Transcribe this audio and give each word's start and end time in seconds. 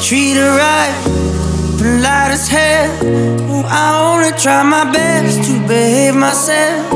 treat 0.00 0.34
her 0.34 0.56
right, 0.56 0.94
but 1.78 1.86
light 2.00 2.30
as 2.32 2.48
hell. 2.48 2.90
I 3.66 4.00
only 4.00 4.32
try 4.38 4.62
my 4.62 4.90
best 4.90 5.44
to 5.44 5.52
behave 5.68 6.14
myself, 6.14 6.90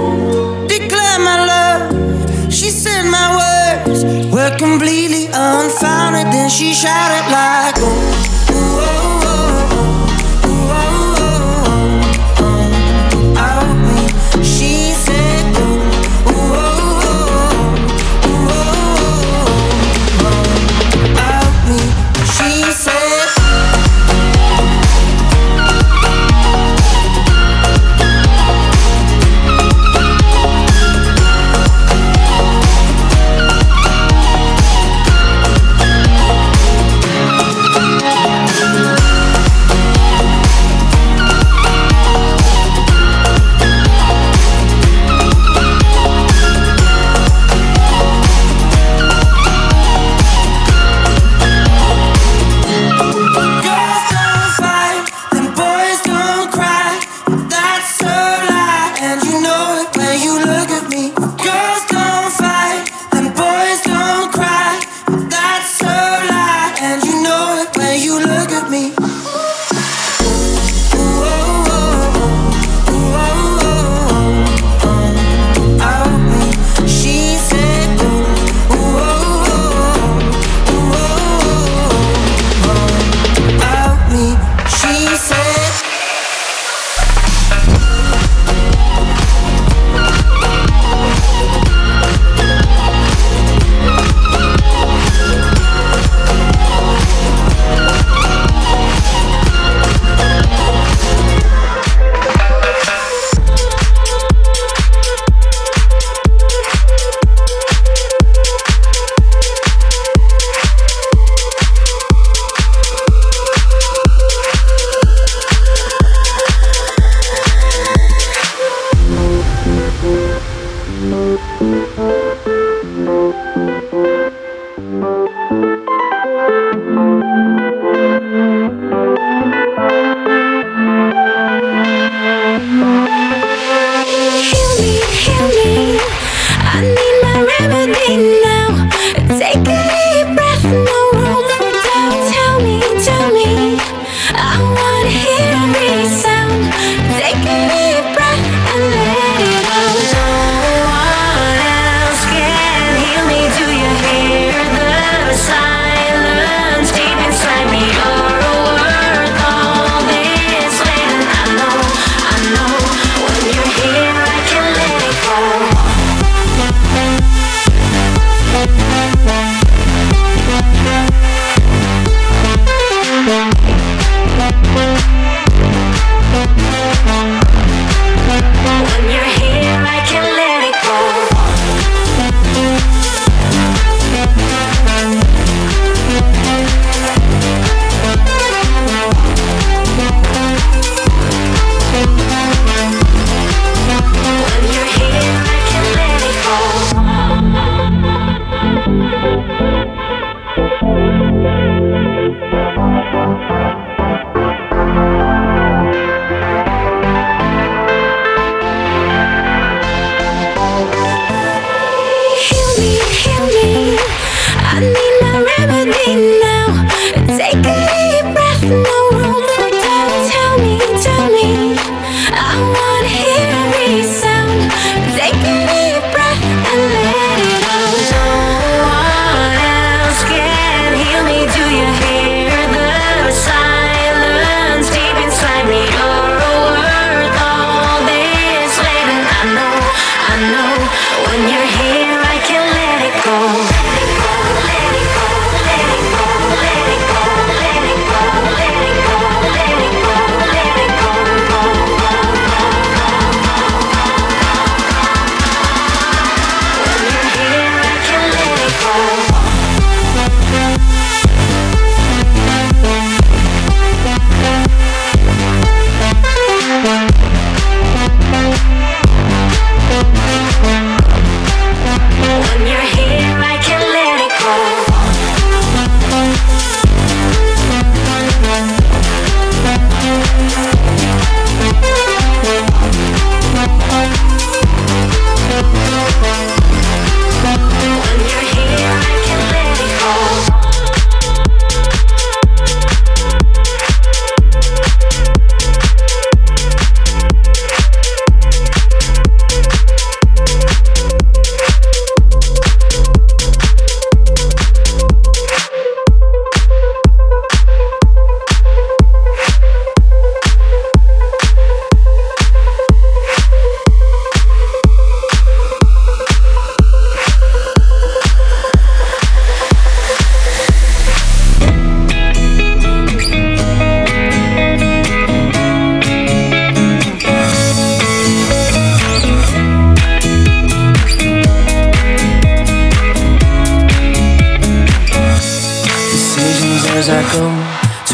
declare 0.69 1.19
my 1.19 1.44
love. 1.47 2.52
She 2.52 2.70
said 2.70 3.05
my 3.05 3.28
words 3.41 4.05
were 4.32 4.56
completely 4.56 5.27
unfounded, 5.27 6.32
then 6.32 6.48
she 6.48 6.72
shouted 6.72 7.30
like, 7.30 7.75
oh, 7.78 8.50
oh. 8.50 9.00
oh 9.00 9.03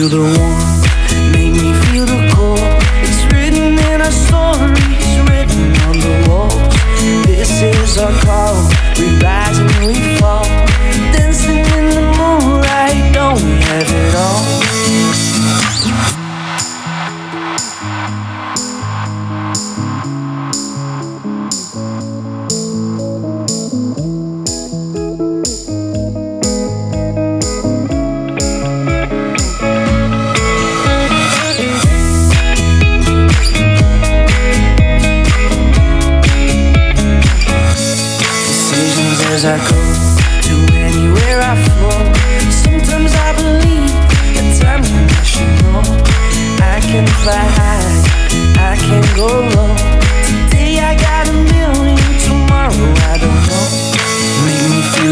Feel 0.00 0.08
the 0.08 0.18
warmth, 0.18 0.79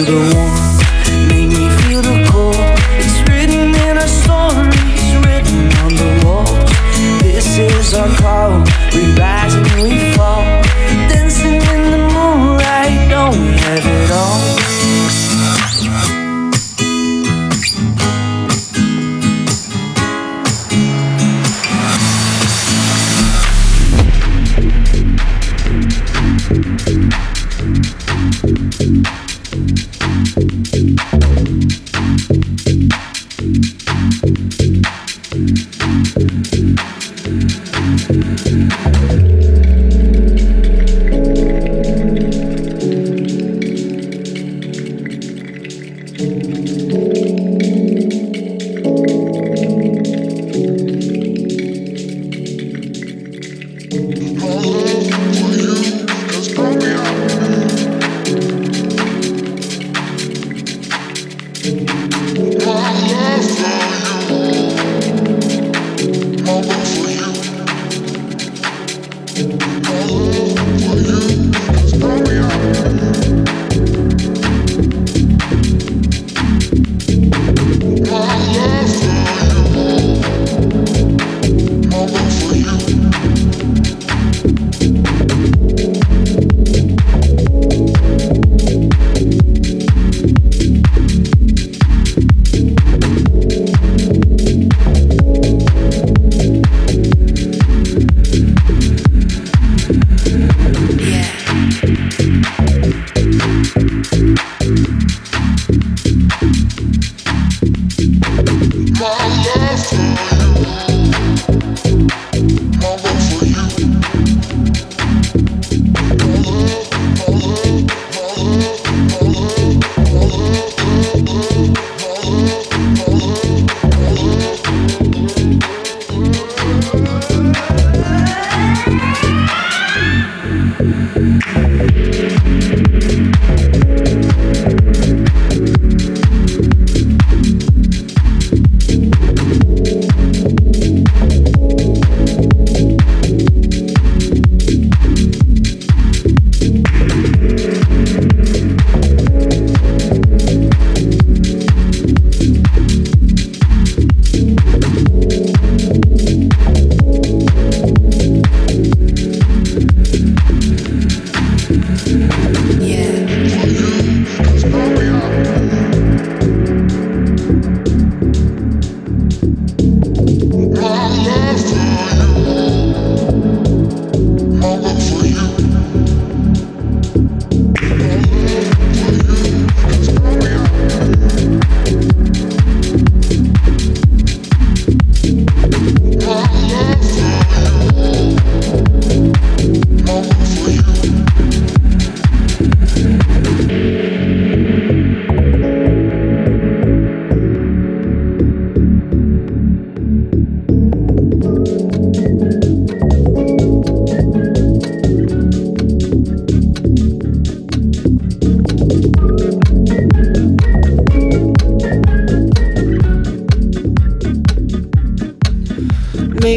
feel 0.04 0.14
the 0.14 1.26
make 1.28 1.48
me 1.48 1.68
feel 1.82 2.02
the 2.02 2.26
cold. 2.30 2.54
It's 3.00 3.18
written 3.28 3.74
in 3.74 3.98
our 3.98 4.06
stories, 4.06 5.16
written 5.26 5.72
on 5.82 5.94
the 5.94 6.22
walls. 6.24 6.70
This 7.22 7.58
is 7.58 7.94
our 7.94 8.08
call. 8.18 8.62
We 8.94 9.12
rise 9.14 9.54
and 9.54 9.82
we 9.82 10.12
fall, 10.14 10.44
dancing 11.08 11.54
in 11.54 11.90
the 11.90 11.98
moonlight. 12.14 13.10
Don't 13.10 13.40
we 13.40 13.52
have 13.58 13.86
it 13.86 14.10
all? 14.12 14.58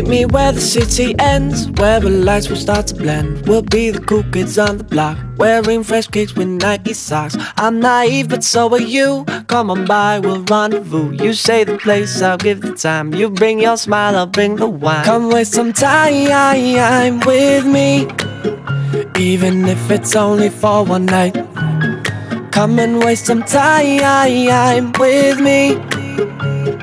Meet 0.01 0.09
me 0.09 0.25
where 0.25 0.51
the 0.51 0.59
city 0.59 1.13
ends, 1.19 1.69
where 1.79 1.99
the 1.99 2.09
lights 2.09 2.49
will 2.49 2.55
start 2.55 2.87
to 2.87 2.95
blend. 2.95 3.45
We'll 3.47 3.61
be 3.61 3.91
the 3.91 3.99
cool 3.99 4.23
kids 4.31 4.57
on 4.57 4.79
the 4.79 4.83
block, 4.83 5.15
wearing 5.37 5.83
fresh 5.83 6.07
kicks 6.07 6.33
with 6.33 6.47
Nike 6.47 6.93
socks. 6.93 7.37
I'm 7.55 7.79
naive, 7.79 8.29
but 8.29 8.43
so 8.43 8.67
are 8.73 8.81
you. 8.81 9.25
Come 9.45 9.69
on 9.69 9.85
by, 9.85 10.17
we'll 10.17 10.41
rendezvous. 10.41 11.11
You 11.23 11.33
say 11.33 11.65
the 11.65 11.77
place, 11.77 12.19
I'll 12.19 12.39
give 12.39 12.61
the 12.61 12.73
time. 12.73 13.13
You 13.13 13.29
bring 13.29 13.59
your 13.59 13.77
smile, 13.77 14.15
I'll 14.17 14.25
bring 14.25 14.55
the 14.55 14.67
wine. 14.67 15.05
Come 15.05 15.29
waste 15.29 15.53
some 15.53 15.71
time 15.71 17.19
with 17.19 17.67
me, 17.67 18.07
even 19.19 19.65
if 19.65 19.91
it's 19.91 20.15
only 20.15 20.49
for 20.49 20.83
one 20.83 21.05
night. 21.05 21.35
Come 22.51 22.79
and 22.79 23.03
waste 23.03 23.27
some 23.27 23.43
time 23.43 24.93
with 24.93 25.39
me, 25.39 25.73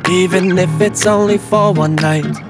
even 0.09 0.57
if 0.57 0.81
it's 0.81 1.05
only 1.05 1.39
for 1.39 1.73
one 1.73 1.97
night. 1.97 2.48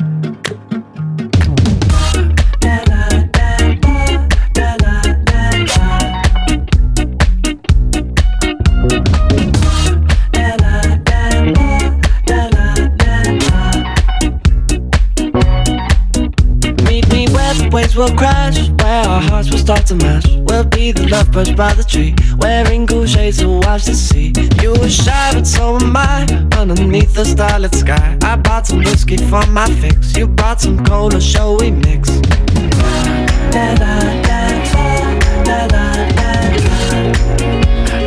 Will 17.98 18.16
crash, 18.16 18.68
where 18.80 19.04
our 19.08 19.20
hearts 19.20 19.50
will 19.50 19.58
start 19.58 19.84
to 19.84 19.94
mash. 19.96 20.24
We'll 20.46 20.64
be 20.64 20.92
the 20.92 21.08
lovebirds 21.08 21.52
by 21.52 21.74
the 21.74 21.82
tree, 21.82 22.14
wearing 22.38 22.86
cool 22.86 23.06
shades 23.06 23.44
watch 23.44 23.84
the 23.86 23.94
sea. 23.94 24.32
You 24.62 24.70
were 24.70 24.88
shy, 24.88 25.32
but 25.34 25.46
so 25.46 25.76
am 25.76 25.96
I. 25.96 26.24
Underneath 26.56 27.14
the 27.14 27.24
starlit 27.24 27.74
sky, 27.74 28.16
I 28.22 28.36
bought 28.36 28.68
some 28.68 28.78
whiskey 28.78 29.16
for 29.16 29.44
my 29.46 29.68
fix. 29.80 30.16
You 30.16 30.28
brought 30.28 30.60
some 30.60 30.84
cola, 30.84 31.20
shall 31.20 31.56
we 31.58 31.72
mix? 31.72 32.08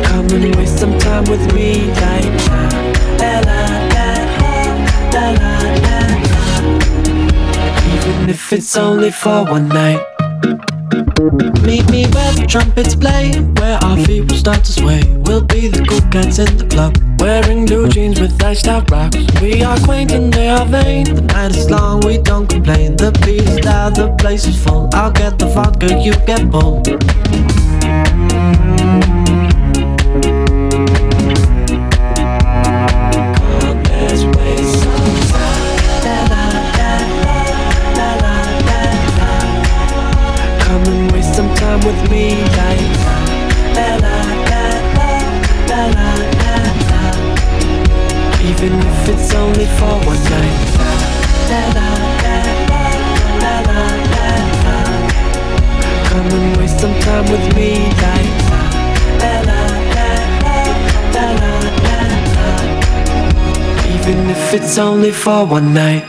Come 0.08 0.26
and 0.30 0.56
waste 0.56 0.78
some 0.78 0.98
time 0.98 1.24
with 1.24 1.52
me, 1.54 1.92
like. 2.00 2.32
Even 8.22 8.34
if 8.34 8.52
it's 8.52 8.76
only 8.76 9.10
for 9.10 9.44
one 9.44 9.68
night. 9.68 10.00
Meet 11.66 11.90
me 11.90 12.06
where 12.14 12.32
the 12.34 12.46
trumpets 12.48 12.94
play, 12.94 13.32
where 13.58 13.78
our 13.82 13.96
feet 14.04 14.30
will 14.30 14.38
start 14.38 14.64
to 14.64 14.72
sway. 14.72 15.02
We'll 15.24 15.42
be 15.42 15.66
the 15.66 15.84
cool 15.84 16.00
cats 16.12 16.38
in 16.38 16.56
the 16.56 16.66
club, 16.68 16.96
wearing 17.20 17.66
blue 17.66 17.88
jeans 17.88 18.20
with 18.20 18.40
iced 18.40 18.68
out 18.68 18.88
rocks. 18.92 19.16
We 19.40 19.64
are 19.64 19.78
quaint 19.80 20.12
and 20.12 20.32
they 20.32 20.48
are 20.48 20.66
vain. 20.66 21.04
The 21.04 21.22
night 21.22 21.56
is 21.56 21.68
long, 21.68 22.00
we 22.06 22.18
don't 22.18 22.46
complain. 22.46 22.96
The 22.96 23.10
beat 23.24 23.42
is 23.42 23.64
loud, 23.64 23.96
the 23.96 24.14
place 24.20 24.46
is 24.46 24.62
full. 24.62 24.88
I'll 24.92 25.10
get 25.10 25.38
the 25.40 25.46
vodka, 25.46 25.98
you 26.00 26.12
get 26.24 26.48
bull. 26.48 26.82
If 64.54 64.60
it's 64.60 64.76
only 64.76 65.10
for 65.10 65.46
one 65.46 65.72
night 65.72 66.04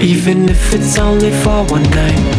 even 0.00 0.48
if 0.48 0.74
it's 0.74 0.98
only 0.98 1.30
for 1.30 1.64
one 1.66 1.82
night. 1.90 2.33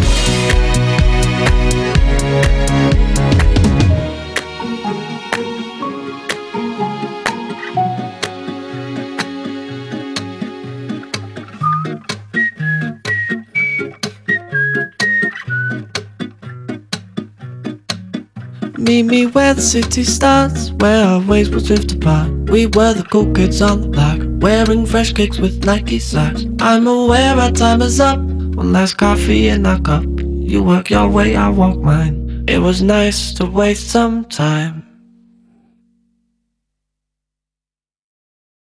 Meet 18.86 19.04
me 19.08 19.26
where 19.26 19.56
the 19.56 19.64
city 19.64 20.04
starts, 20.04 20.70
where 20.74 21.04
our 21.04 21.20
ways 21.20 21.50
will 21.50 21.60
drift 21.60 21.94
apart. 21.94 22.30
We 22.52 22.68
were 22.68 22.94
the 22.94 23.02
cool 23.02 23.34
kids 23.34 23.60
on 23.60 23.82
the 23.82 23.88
block. 23.88 24.20
Wearing 24.44 24.86
fresh 24.86 25.12
kicks 25.12 25.40
with 25.40 25.66
Nike 25.66 25.98
socks. 25.98 26.46
I'm 26.60 26.86
aware 26.86 27.34
our 27.36 27.50
time 27.50 27.82
is 27.82 28.00
up. 28.00 28.20
One 28.20 28.74
last 28.74 28.98
coffee 28.98 29.48
in 29.48 29.66
our 29.66 29.80
cup. 29.80 30.04
You 30.20 30.62
work 30.64 30.92
your 30.92 31.10
way, 31.10 31.36
I 31.36 31.50
walk 31.50 31.80
mine. 31.80 32.46
It 32.48 32.60
was 32.60 32.84
nice 32.84 33.34
to 33.34 33.48
waste 33.48 33.90
some 33.90 34.24
time. 34.26 34.85